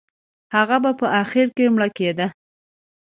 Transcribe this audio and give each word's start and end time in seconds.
هغه 0.55 0.77
به 0.83 0.91
په 0.99 1.07
اخر 1.21 1.47
کې 1.55 1.65
مړ 1.75 1.81
کېده. 1.97 2.27